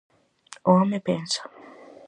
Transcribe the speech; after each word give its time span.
O 0.69 0.71
home 0.79 0.99
pensa. 1.07 1.41